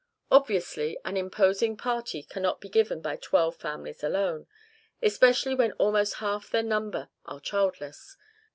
Obviously, 0.31 0.97
an 1.05 1.15
imposing 1.15 1.77
party 1.77 2.23
cannot 2.23 2.59
be 2.59 2.69
given 2.69 3.01
by 3.01 3.17
twelve 3.17 3.55
families 3.57 4.03
alone, 4.03 4.47
especially 4.99 5.53
when 5.53 5.73
almost 5.73 6.15
half 6.15 6.49
their 6.49 6.63
number 6.63 7.09
are 7.27 7.39
childless. 7.39 8.17